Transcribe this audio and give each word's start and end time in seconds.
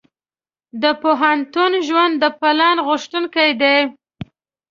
د 0.81 0.83
پوهنتون 1.01 1.71
ژوند 1.87 2.13
د 2.17 2.25
پلان 2.39 2.77
غوښتونکی 2.87 3.49
دی. 3.61 3.77